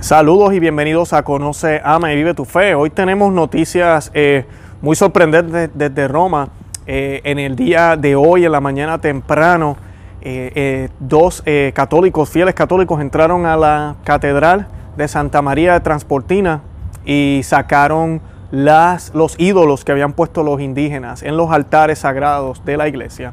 [0.00, 2.72] Saludos y bienvenidos a Conoce, Ama y Vive tu Fe.
[2.76, 4.44] Hoy tenemos noticias eh,
[4.80, 6.50] muy sorprendentes desde Roma.
[6.86, 9.76] Eh, en el día de hoy, en la mañana temprano,
[10.20, 11.42] eh, dos
[11.74, 16.62] católicos, fieles católicos, entraron a la Catedral de Santa María de Transportina
[17.04, 18.20] y sacaron
[18.52, 23.32] las, los ídolos que habían puesto los indígenas en los altares sagrados de la iglesia.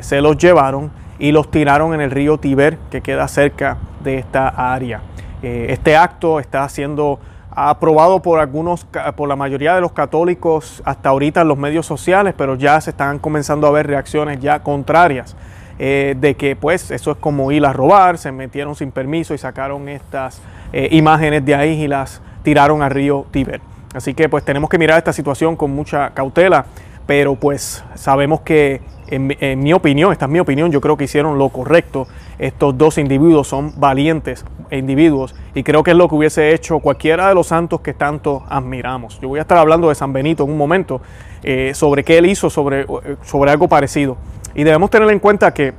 [0.00, 0.90] se los llevaron
[1.20, 5.00] y los tiraron en el río Tiber, que queda cerca de esta área.
[5.44, 7.18] Este acto está siendo
[7.50, 12.34] aprobado por algunos, por la mayoría de los católicos hasta ahorita en los medios sociales,
[12.36, 15.36] pero ya se están comenzando a ver reacciones ya contrarias.
[15.76, 19.38] Eh, de que pues eso es como ir a robar, se metieron sin permiso y
[19.38, 20.40] sacaron estas
[20.72, 23.60] eh, imágenes de ahí y las tiraron al río Tíber.
[23.92, 26.66] Así que pues tenemos que mirar esta situación con mucha cautela,
[27.06, 31.38] pero pues sabemos que en, mi opinión, esta es mi opinión, yo creo que hicieron
[31.38, 32.06] lo correcto.
[32.38, 34.44] Estos dos individuos son valientes
[34.78, 38.44] individuos y creo que es lo que hubiese hecho cualquiera de los santos que tanto
[38.48, 39.20] admiramos.
[39.20, 41.00] Yo voy a estar hablando de San Benito en un momento
[41.42, 44.16] eh, sobre qué él hizo sobre, eh, sobre algo parecido.
[44.54, 45.74] Y debemos tener en cuenta que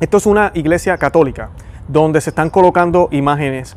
[0.00, 1.50] esto es una iglesia católica
[1.88, 3.76] donde se están colocando imágenes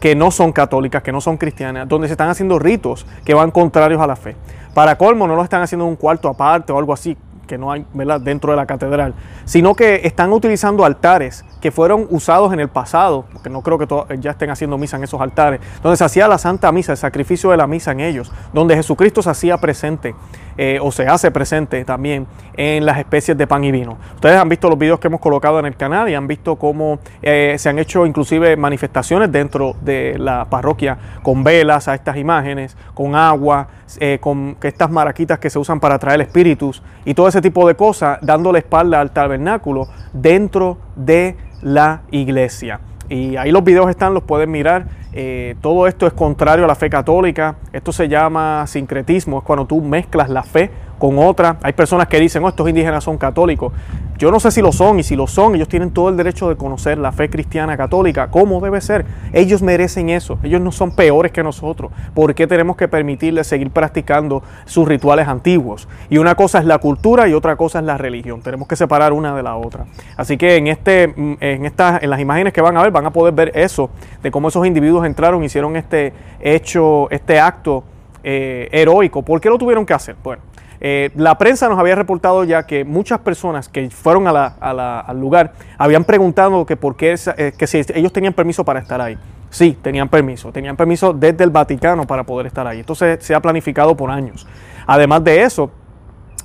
[0.00, 3.50] que no son católicas, que no son cristianas, donde se están haciendo ritos que van
[3.50, 4.36] contrarios a la fe.
[4.74, 7.16] Para colmo, no lo están haciendo en un cuarto aparte o algo así,
[7.52, 7.84] que no hay
[8.22, 9.12] dentro de la catedral,
[9.44, 14.18] sino que están utilizando altares que fueron usados en el pasado, porque no creo que
[14.20, 17.50] ya estén haciendo misa en esos altares, donde se hacía la Santa Misa, el sacrificio
[17.50, 20.14] de la misa en ellos, donde Jesucristo se hacía presente
[20.56, 23.96] eh, o se hace presente también en las especies de pan y vino.
[24.14, 26.98] Ustedes han visto los videos que hemos colocado en el canal y han visto cómo
[27.22, 32.76] eh, se han hecho inclusive manifestaciones dentro de la parroquia con velas a estas imágenes,
[32.94, 37.40] con agua, eh, con estas maraquitas que se usan para traer espíritus y todo ese
[37.40, 42.80] tipo de cosas, dándole espalda al tabernáculo dentro de la iglesia.
[43.08, 45.01] Y ahí los videos están, los pueden mirar.
[45.12, 47.56] Eh, todo esto es contrario a la fe católica.
[47.72, 50.70] Esto se llama sincretismo, es cuando tú mezclas la fe
[51.02, 51.56] con otra.
[51.64, 53.72] Hay personas que dicen, oh, estos indígenas son católicos.
[54.18, 56.48] Yo no sé si lo son y si lo son, ellos tienen todo el derecho
[56.48, 59.04] de conocer la fe cristiana católica, como debe ser.
[59.32, 61.90] Ellos merecen eso, ellos no son peores que nosotros.
[62.14, 65.88] ¿Por qué tenemos que permitirles seguir practicando sus rituales antiguos?
[66.08, 68.40] Y una cosa es la cultura y otra cosa es la religión.
[68.40, 69.86] Tenemos que separar una de la otra.
[70.16, 73.06] Así que en, este, mm, en, estas, en las imágenes que van a ver van
[73.06, 73.90] a poder ver eso,
[74.22, 77.82] de cómo esos individuos entraron, hicieron este hecho, este acto
[78.22, 79.22] eh, heroico.
[79.22, 80.14] ¿Por qué lo tuvieron que hacer?
[80.22, 80.51] Bueno,
[80.84, 86.02] eh, la prensa nos había reportado ya que muchas personas que fueron al lugar habían
[86.02, 89.16] preguntado que por qué, eh, si ellos tenían permiso para estar ahí.
[89.48, 90.50] Sí, tenían permiso.
[90.50, 92.80] Tenían permiso desde el Vaticano para poder estar ahí.
[92.80, 94.44] Esto se, ha planificado por años.
[94.84, 95.70] Además de eso,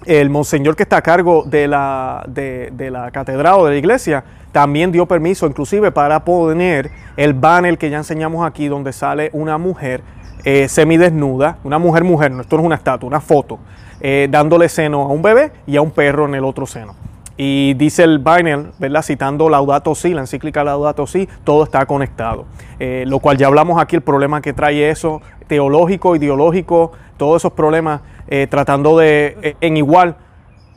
[0.05, 4.23] el monseñor que está a cargo de la, de, la catedral o de la iglesia
[4.51, 9.57] también dio permiso inclusive para poner el banner que ya enseñamos aquí donde sale una
[9.57, 10.03] mujer
[10.43, 13.59] eh, semidesnuda, una mujer mujer, no, esto no es una estatua, una foto,
[14.01, 16.95] eh, dándole seno a un bebé y a un perro en el otro seno.
[17.37, 19.03] Y dice el Binel, ¿verdad?
[19.03, 22.45] citando Laudato Si, la encíclica Laudato Si, todo está conectado.
[22.79, 27.53] Eh, lo cual ya hablamos aquí, el problema que trae eso, teológico, ideológico, todos esos
[27.53, 30.15] problemas, eh, tratando de, en igual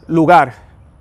[0.07, 0.53] lugar,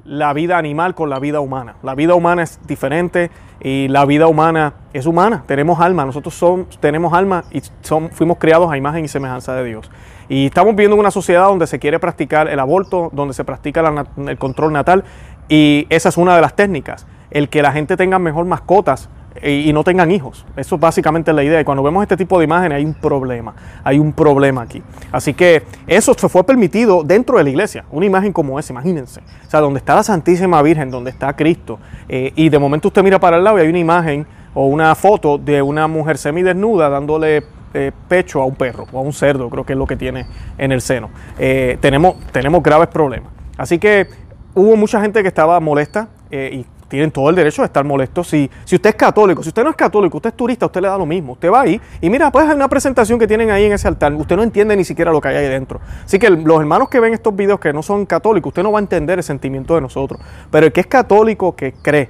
[0.05, 1.75] la vida animal con la vida humana.
[1.83, 3.29] La vida humana es diferente
[3.61, 5.43] y la vida humana es humana.
[5.45, 9.65] Tenemos alma, nosotros somos, tenemos alma y son, fuimos creados a imagen y semejanza de
[9.65, 9.91] Dios.
[10.29, 14.05] Y estamos viviendo en una sociedad donde se quiere practicar el aborto, donde se practica
[14.27, 15.03] el control natal
[15.49, 17.07] y esa es una de las técnicas.
[17.31, 19.09] El que la gente tenga mejor mascotas
[19.43, 20.45] y, no tengan hijos.
[20.55, 21.59] Eso es básicamente la idea.
[21.59, 23.55] Y cuando vemos este tipo de imágenes hay un problema.
[23.83, 24.83] Hay un problema aquí.
[25.11, 27.85] Así que eso se fue permitido dentro de la iglesia.
[27.91, 29.21] Una imagen como esa, imagínense.
[29.47, 31.79] O sea, donde está la Santísima Virgen, donde está Cristo.
[32.07, 34.93] Eh, y de momento usted mira para el lado y hay una imagen o una
[34.93, 39.49] foto de una mujer semidesnuda dándole eh, pecho a un perro o a un cerdo,
[39.49, 40.25] creo que es lo que tiene
[40.57, 41.09] en el seno.
[41.37, 43.31] Eh, tenemos, tenemos graves problemas.
[43.57, 44.07] Así que
[44.55, 48.27] hubo mucha gente que estaba molesta eh, y tienen todo el derecho de estar molestos.
[48.27, 50.87] Si, si usted es católico, si usted no es católico, usted es turista, usted le
[50.87, 51.33] da lo mismo.
[51.33, 54.13] Usted va ahí y mira, pues hay una presentación que tienen ahí en ese altar.
[54.13, 55.79] Usted no entiende ni siquiera lo que hay ahí dentro.
[56.03, 58.79] Así que los hermanos que ven estos videos que no son católicos, usted no va
[58.79, 60.19] a entender el sentimiento de nosotros.
[60.51, 62.09] Pero el que es católico, que cree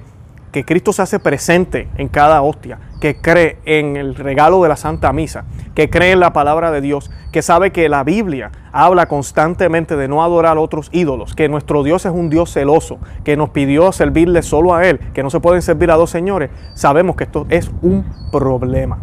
[0.52, 4.76] que Cristo se hace presente en cada hostia, que cree en el regalo de la
[4.76, 5.44] Santa Misa,
[5.74, 10.08] que cree en la palabra de Dios, que sabe que la Biblia habla constantemente de
[10.08, 13.92] no adorar a otros ídolos, que nuestro Dios es un Dios celoso, que nos pidió
[13.92, 17.46] servirle solo a Él, que no se pueden servir a dos señores, sabemos que esto
[17.48, 18.98] es un problema.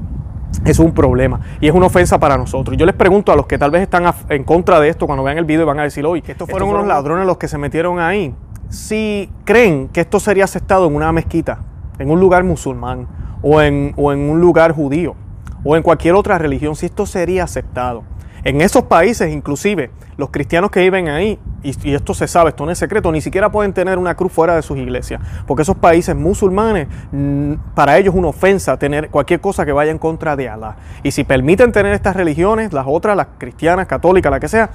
[0.65, 2.75] Es un problema y es una ofensa para nosotros.
[2.77, 5.37] Yo les pregunto a los que tal vez están en contra de esto cuando vean
[5.37, 7.57] el video y van a decir, oye, que estos fueron unos ladrones los que se
[7.57, 8.33] metieron ahí
[8.69, 11.59] si creen que esto sería aceptado en una mezquita,
[11.99, 13.07] en un lugar musulmán
[13.41, 15.15] o en, un lugar judío
[15.63, 18.03] o en cualquier otra religión, si esto sería aceptado.
[18.43, 22.71] En esos países, inclusive, los cristianos que viven ahí, y, esto se sabe, esto no
[22.71, 26.15] es secreto, ni siquiera pueden tener una cruz fuera de sus iglesias, porque esos países
[26.15, 30.47] musulmanes, mm, para ellos es una ofensa tener cualquier cosa que vaya en contra de
[30.47, 30.77] Alá.
[31.03, 34.69] Y si permiten tener estas religiones, las otras, las cristianas, católicas, la que sea,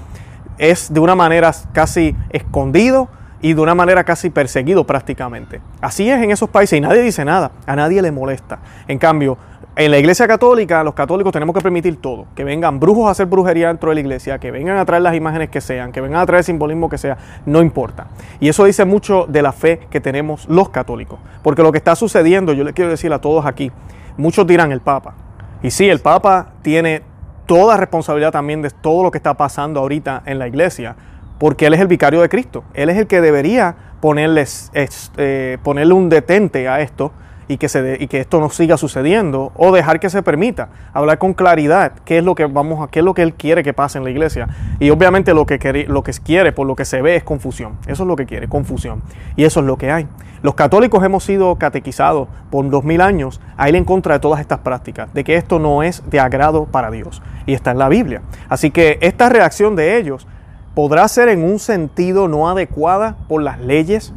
[0.59, 3.09] es de una manera casi escondido
[3.43, 5.61] y de una manera casi perseguido prácticamente.
[5.81, 8.61] Así es en esos países y nadie dice nada, a nadie le molesta.
[8.89, 9.37] En cambio,
[9.75, 12.27] en la iglesia católica, los católicos tenemos que permitir todo.
[12.37, 15.15] Que vengan brujos a hacer brujería dentro de la iglesia, que vengan a traer las
[15.15, 17.17] imágenes que sean, que vengan a traer el simbolismo que sea,
[17.47, 18.07] no importa.
[18.39, 21.19] Y eso dice mucho de la fe que tenemos los católicos.
[21.43, 23.73] Porque lo que está sucediendo, yo les quiero decir a todos aquí,
[24.17, 25.15] muchos dirán el Papa.
[25.63, 27.03] Y sí, el Papa tiene
[27.47, 30.97] toda responsabilidad también de todo lo que está pasando ahorita en la iglesia,
[31.43, 32.63] porque él es el vicario de Cristo.
[32.73, 34.71] Él es el que debería ponerles,
[35.17, 37.11] eh, ponerle un detente a esto
[37.49, 41.19] y que, se y que esto no siga sucediendo o dejar que se permita hablar
[41.19, 43.73] con claridad qué es lo que vamos a qué es lo que él quiere que
[43.73, 44.47] pase en la iglesia.
[44.79, 47.73] Y obviamente lo que quiere, lo que quiere por lo que se ve es confusión.
[47.89, 49.03] Eso es lo que quiere confusión.
[49.35, 50.07] Y eso es lo que hay.
[50.43, 54.39] Los católicos hemos sido catequizados por dos mil años a ir en contra de todas
[54.39, 57.21] estas prácticas de que esto no es de agrado para Dios.
[57.47, 58.23] Y está en la Biblia.
[58.49, 60.29] Así que esta reacción de ellos
[60.75, 64.13] podrá ser en un sentido no adecuada por las leyes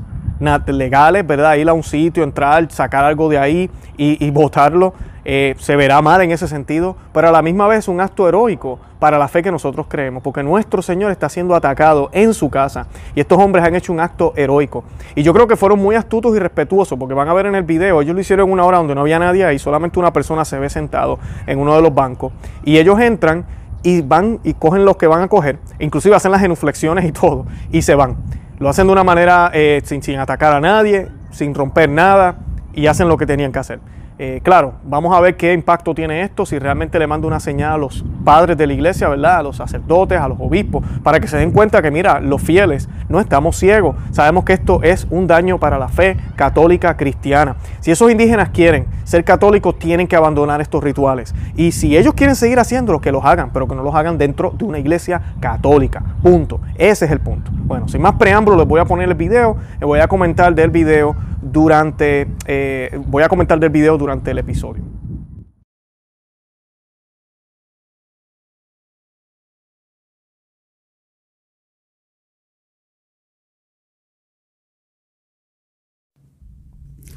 [0.67, 1.55] legales, ¿verdad?
[1.55, 4.93] Ir a un sitio, entrar, sacar algo de ahí y, y votarlo,
[5.27, 8.79] eh, se verá mal en ese sentido, pero a la misma vez un acto heroico
[8.99, 12.85] para la fe que nosotros creemos, porque nuestro Señor está siendo atacado en su casa
[13.15, 14.83] y estos hombres han hecho un acto heroico.
[15.15, 17.63] Y yo creo que fueron muy astutos y respetuosos, porque van a ver en el
[17.63, 20.45] video, ellos lo hicieron en una hora donde no había nadie ahí, solamente una persona
[20.45, 21.17] se ve sentado
[21.47, 22.31] en uno de los bancos
[22.63, 23.45] y ellos entran
[23.85, 27.45] y van y cogen los que van a coger, inclusive hacen las genuflexiones y todo,
[27.71, 28.17] y se van.
[28.57, 32.39] Lo hacen de una manera eh, sin, sin atacar a nadie, sin romper nada
[32.73, 33.79] y hacen lo que tenían que hacer.
[34.17, 37.73] Eh, claro, vamos a ver qué impacto tiene esto, si realmente le manda una señal
[37.73, 39.37] a los padres de la iglesia, ¿verdad?
[39.37, 42.89] A los sacerdotes, a los obispos, para que se den cuenta que, mira, los fieles
[43.07, 43.95] no estamos ciegos.
[44.11, 47.55] Sabemos que esto es un daño para la fe católica cristiana.
[47.79, 51.33] Si esos indígenas quieren ser católicos, tienen que abandonar estos rituales.
[51.55, 54.51] Y si ellos quieren seguir haciéndolo, que los hagan, pero que no los hagan dentro
[54.57, 56.03] de una iglesia católica.
[56.21, 56.59] Punto.
[56.75, 57.51] Ese es el punto.
[57.53, 60.71] Bueno, sin más preámbulo, les voy a poner el video, les voy a comentar del
[60.71, 64.94] video durante, eh, voy a comentar del video durante el episodio.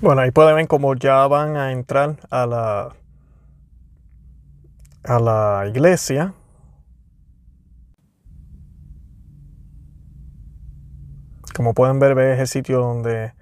[0.00, 2.94] Bueno, ahí pueden ver cómo ya van a entrar a la,
[5.02, 6.34] a la iglesia.
[11.52, 13.32] Como pueden ver, ve es el sitio donde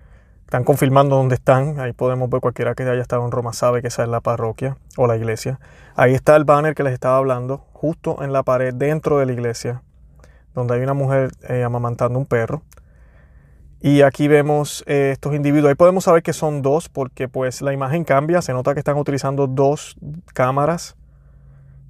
[0.47, 1.79] están confirmando dónde están.
[1.79, 4.79] Ahí podemos ver cualquiera que haya estado en Roma sabe que esa es la parroquia
[4.97, 5.61] o la iglesia.
[5.95, 9.33] Ahí está el banner que les estaba hablando, justo en la pared dentro de la
[9.33, 9.83] iglesia,
[10.55, 12.63] donde hay una mujer eh, amamantando un perro.
[13.81, 15.69] Y aquí vemos eh, estos individuos.
[15.69, 18.43] Ahí podemos saber que son dos porque pues la imagen cambia.
[18.43, 19.97] Se nota que están utilizando dos
[20.33, 20.97] cámaras.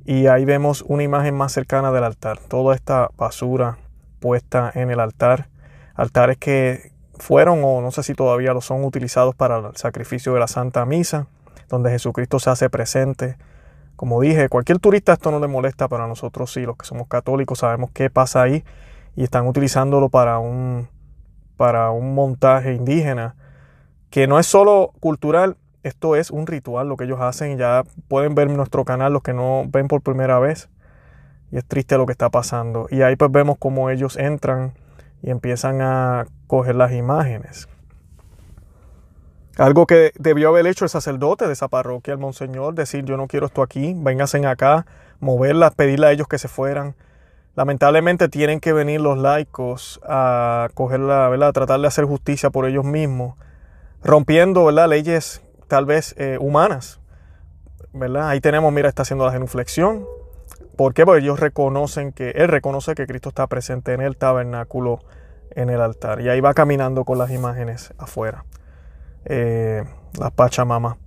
[0.04, 2.38] Y ahí vemos una imagen más cercana del altar.
[2.38, 3.78] Toda esta basura
[4.20, 5.48] puesta en el altar.
[5.94, 10.40] Altares que fueron o no sé si todavía lo son utilizados para el sacrificio de
[10.40, 11.26] la Santa Misa,
[11.68, 13.36] donde Jesucristo se hace presente.
[13.96, 17.60] Como dije, cualquier turista esto no le molesta, pero nosotros sí, los que somos católicos
[17.60, 18.64] sabemos qué pasa ahí
[19.14, 20.88] y están utilizándolo para un,
[21.56, 23.34] para un montaje indígena
[24.10, 27.58] que no es solo cultural, esto es un ritual lo que ellos hacen.
[27.58, 30.68] Ya pueden ver nuestro canal los que no ven por primera vez.
[31.52, 32.86] Y es triste lo que está pasando.
[32.90, 34.74] Y ahí pues vemos cómo ellos entran
[35.22, 37.68] y empiezan a coger las imágenes.
[39.58, 43.26] Algo que debió haber hecho el sacerdote de esa parroquia, el monseñor, decir yo no
[43.26, 44.86] quiero esto aquí, vénganse acá,
[45.18, 46.94] moverlas, pedirle a ellos que se fueran.
[47.56, 51.48] Lamentablemente tienen que venir los laicos a cogerla, ¿verdad?
[51.48, 53.36] a tratar de hacer justicia por ellos mismos,
[54.04, 54.88] rompiendo ¿verdad?
[54.88, 57.00] leyes tal vez eh, humanas.
[57.94, 58.28] ¿verdad?
[58.28, 60.04] Ahí tenemos, mira, está haciendo la genuflexión.
[60.76, 61.06] ¿Por qué?
[61.06, 65.00] Porque ellos reconocen que, él reconoce que Cristo está presente en el tabernáculo,
[65.50, 66.20] en el altar.
[66.20, 68.44] Y ahí va caminando con las imágenes afuera.
[69.24, 69.82] Eh,
[70.18, 70.98] la Pachamama.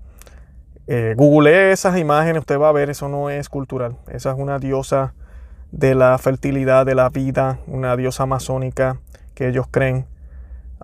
[0.87, 3.97] Eh, Google esas imágenes, usted va a ver, eso no es cultural.
[4.07, 5.13] Esa es una diosa
[5.71, 8.97] de la fertilidad, de la vida, una diosa amazónica
[9.35, 10.05] que ellos creen.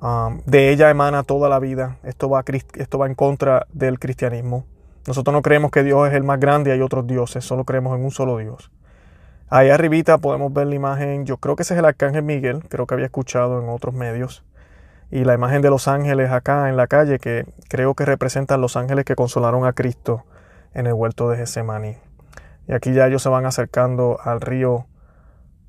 [0.01, 1.97] Um, de ella emana toda la vida.
[2.03, 4.65] Esto va, esto va en contra del cristianismo.
[5.07, 7.95] Nosotros no creemos que Dios es el más grande y hay otros dioses, solo creemos
[7.95, 8.71] en un solo Dios.
[9.49, 12.87] Ahí arribita podemos ver la imagen, yo creo que ese es el arcángel Miguel, creo
[12.87, 14.43] que había escuchado en otros medios.
[15.11, 18.75] Y la imagen de los ángeles acá en la calle, que creo que representan los
[18.75, 20.23] ángeles que consolaron a Cristo
[20.73, 21.97] en el huerto de Getsemaní.
[22.67, 24.88] Y aquí ya ellos se van acercando al río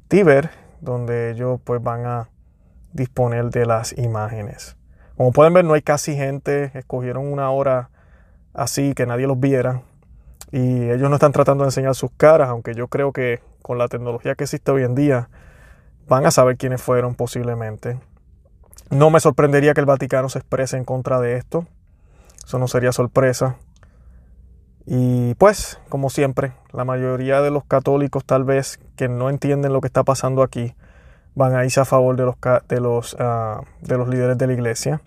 [0.08, 0.50] Tíber,
[0.80, 2.28] donde ellos pues van a
[2.92, 4.76] disponer de las imágenes.
[5.16, 6.70] Como pueden ver, no hay casi gente.
[6.74, 7.90] Escogieron una hora
[8.54, 9.82] así que nadie los viera.
[10.52, 13.88] Y ellos no están tratando de enseñar sus caras, aunque yo creo que con la
[13.88, 15.28] tecnología que existe hoy en día
[16.08, 17.98] van a saber quiénes fueron posiblemente.
[18.90, 21.66] No me sorprendería que el Vaticano se exprese en contra de esto.
[22.44, 23.56] Eso no sería sorpresa.
[24.86, 29.80] Y pues, como siempre, la mayoría de los católicos tal vez que no entienden lo
[29.80, 30.74] que está pasando aquí
[31.34, 32.36] van a irse a favor de los,
[32.68, 35.00] de los, ah, de los líderes de la iglesia.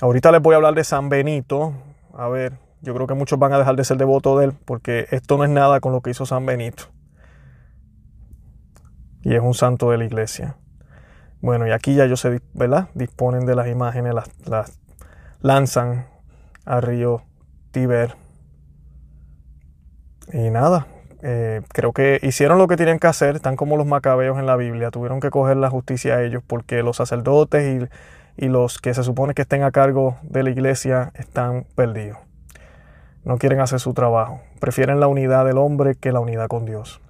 [0.00, 1.72] Ahorita les voy a hablar de San Benito.
[2.14, 5.06] A ver, yo creo que muchos van a dejar de ser devotos de él porque
[5.12, 6.84] esto no es nada con lo que hizo San Benito.
[9.22, 10.56] Y es un santo de la iglesia.
[11.40, 12.88] Bueno, y aquí ya ellos se ¿verdad?
[12.94, 14.80] disponen de las imágenes, las, las
[15.40, 16.06] lanzan
[16.64, 17.22] al río
[17.70, 18.21] Tíber.
[20.32, 20.86] Y nada,
[21.22, 24.56] eh, creo que hicieron lo que tenían que hacer, están como los macabeos en la
[24.56, 27.88] Biblia, tuvieron que coger la justicia a ellos porque los sacerdotes
[28.36, 32.18] y, y los que se supone que estén a cargo de la iglesia están perdidos.
[33.24, 37.00] No quieren hacer su trabajo, prefieren la unidad del hombre que la unidad con Dios.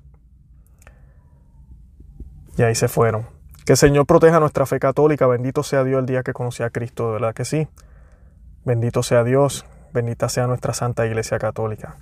[2.58, 3.26] Y ahí se fueron.
[3.64, 5.26] Que el Señor proteja nuestra fe católica.
[5.26, 7.68] Bendito sea Dios el día que conocí a Cristo, de verdad que sí.
[8.64, 11.96] Bendito sea Dios, bendita sea nuestra Santa Iglesia Católica.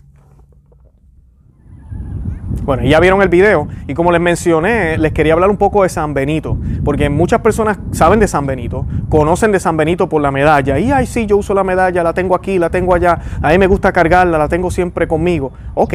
[2.62, 5.88] Bueno, ya vieron el video y como les mencioné, les quería hablar un poco de
[5.88, 10.30] San Benito, porque muchas personas saben de San Benito, conocen de San Benito por la
[10.30, 13.48] medalla, y ay sí, yo uso la medalla, la tengo aquí, la tengo allá, a
[13.48, 15.52] mí me gusta cargarla, la tengo siempre conmigo.
[15.74, 15.94] Ok,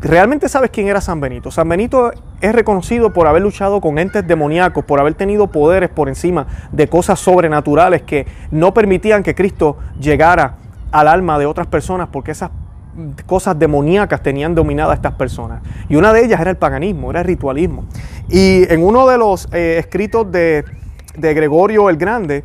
[0.00, 1.50] ¿realmente sabes quién era San Benito?
[1.50, 6.08] San Benito es reconocido por haber luchado con entes demoníacos, por haber tenido poderes por
[6.08, 10.56] encima de cosas sobrenaturales que no permitían que Cristo llegara
[10.92, 12.50] al alma de otras personas, porque esas
[13.26, 15.62] cosas demoníacas tenían dominada a estas personas.
[15.88, 17.84] Y una de ellas era el paganismo, era el ritualismo.
[18.28, 20.64] Y en uno de los eh, escritos de,
[21.16, 22.44] de Gregorio el Grande,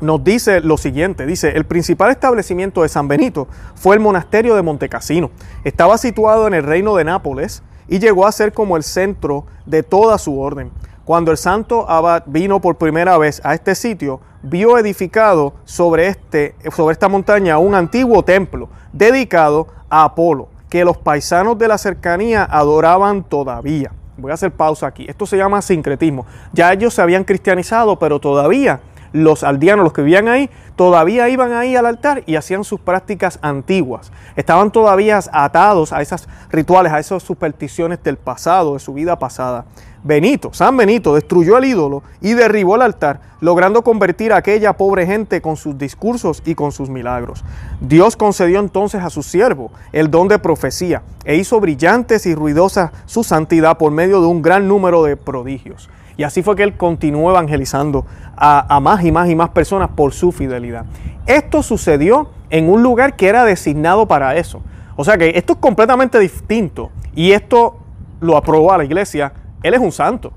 [0.00, 4.62] nos dice lo siguiente, dice, el principal establecimiento de San Benito fue el monasterio de
[4.62, 5.30] Montecassino.
[5.64, 9.82] Estaba situado en el reino de Nápoles y llegó a ser como el centro de
[9.82, 10.70] toda su orden.
[11.04, 16.54] Cuando el santo abad vino por primera vez a este sitio, vio edificado sobre, este,
[16.74, 22.44] sobre esta montaña un antiguo templo dedicado a Apolo, que los paisanos de la cercanía
[22.44, 23.92] adoraban todavía.
[24.16, 25.06] Voy a hacer pausa aquí.
[25.08, 26.26] Esto se llama sincretismo.
[26.52, 28.80] Ya ellos se habían cristianizado, pero todavía
[29.12, 33.38] los aldeanos, los que vivían ahí, todavía iban ahí al altar y hacían sus prácticas
[33.42, 34.12] antiguas.
[34.36, 39.64] Estaban todavía atados a esos rituales, a esas supersticiones del pasado, de su vida pasada.
[40.04, 45.06] Benito, San Benito, destruyó el ídolo y derribó el altar, logrando convertir a aquella pobre
[45.06, 47.44] gente con sus discursos y con sus milagros.
[47.80, 52.92] Dios concedió entonces a su siervo el don de profecía e hizo brillantes y ruidosas
[53.06, 55.88] su santidad por medio de un gran número de prodigios.
[56.18, 58.04] Y así fue que él continuó evangelizando
[58.36, 60.84] a, más y más y más personas por su fidelidad.
[61.26, 64.60] Esto sucedió en un lugar que era designado para eso.
[64.96, 66.90] O sea que esto es completamente distinto.
[67.14, 67.78] Y esto
[68.20, 69.32] lo aprobó a la iglesia.
[69.62, 70.32] Él es un santo.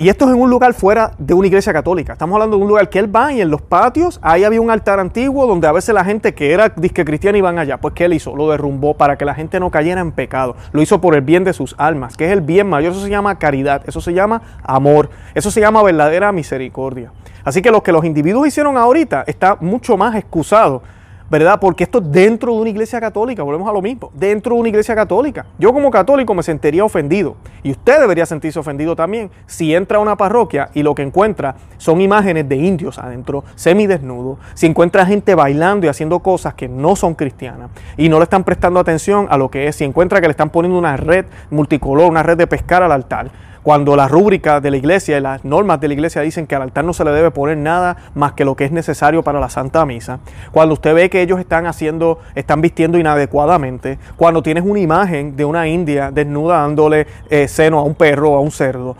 [0.00, 2.12] Y esto es en un lugar fuera de una iglesia católica.
[2.12, 4.70] Estamos hablando de un lugar que él va y en los patios, ahí había un
[4.70, 7.78] altar antiguo donde a veces la gente que era disque cristiana iban allá.
[7.78, 8.36] Pues ¿qué él hizo?
[8.36, 10.54] Lo derrumbó para que la gente no cayera en pecado.
[10.70, 12.92] Lo hizo por el bien de sus almas, que es el bien mayor.
[12.92, 17.10] Eso se llama caridad, eso se llama amor, eso se llama verdadera misericordia.
[17.42, 20.82] Así que lo que los individuos hicieron ahorita está mucho más excusado
[21.30, 21.58] ¿verdad?
[21.60, 24.68] Porque esto es dentro de una iglesia católica, volvemos a lo mismo, dentro de una
[24.68, 25.46] iglesia católica.
[25.58, 30.00] Yo como católico me sentiría ofendido y usted debería sentirse ofendido también si entra a
[30.00, 35.34] una parroquia y lo que encuentra son imágenes de indios adentro, semidesnudos, si encuentra gente
[35.34, 39.36] bailando y haciendo cosas que no son cristianas y no le están prestando atención a
[39.36, 42.46] lo que es, si encuentra que le están poniendo una red multicolor, una red de
[42.46, 43.30] pescar al altar,
[43.62, 46.62] cuando la rúbrica de la iglesia y las normas de la iglesia dicen que al
[46.62, 49.50] altar no se le debe poner nada más que lo que es necesario para la
[49.50, 50.20] Santa Misa,
[50.52, 55.44] cuando usted ve que ellos están haciendo, están vistiendo inadecuadamente, cuando tienes una imagen de
[55.44, 58.96] una india desnuda dándole eh, seno a un perro o a un cerdo,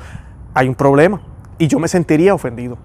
[0.55, 1.21] hay un problema.
[1.59, 2.79] Y yo me sentiría ofendido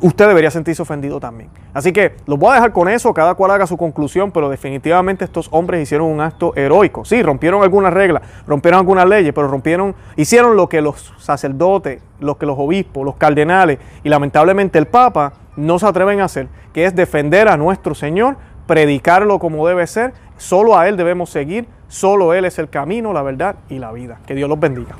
[0.00, 1.50] usted debería sentirse ofendido también.
[1.72, 5.24] Así que los voy a dejar con eso, cada cual haga su conclusión, pero definitivamente
[5.24, 7.04] estos hombres hicieron un acto heroico.
[7.04, 12.38] Sí, rompieron algunas reglas, rompieron algunas leyes, pero rompieron, hicieron lo que los sacerdotes, lo
[12.38, 16.84] que los obispos, los cardenales y lamentablemente el Papa no se atreven a hacer, que
[16.84, 22.34] es defender a nuestro Señor, predicarlo como debe ser, solo a Él debemos seguir, solo
[22.34, 24.20] Él es el camino, la verdad y la vida.
[24.26, 24.94] Que Dios los bendiga.